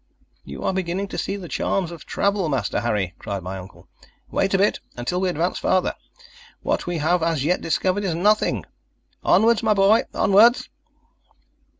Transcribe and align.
"You 0.43 0.63
are 0.63 0.73
beginning 0.73 1.09
to 1.09 1.17
see 1.19 1.35
the 1.37 1.47
charms 1.47 1.91
of 1.91 2.07
travel, 2.07 2.49
Master 2.49 2.79
Harry," 2.79 3.13
cried 3.19 3.43
my 3.43 3.59
uncle. 3.59 3.87
"Wait 4.31 4.51
a 4.55 4.57
bit, 4.57 4.79
until 4.97 5.21
we 5.21 5.29
advance 5.29 5.59
farther. 5.59 5.93
What 6.63 6.87
we 6.87 6.97
have 6.97 7.21
as 7.21 7.43
yet 7.45 7.61
discovered 7.61 8.03
is 8.03 8.15
nothing 8.15 8.65
onwards, 9.23 9.61
my 9.61 9.75
boy, 9.75 10.05
onwards!" 10.15 10.69